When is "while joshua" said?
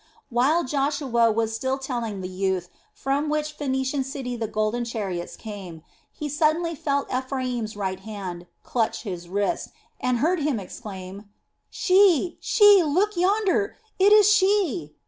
0.31-1.31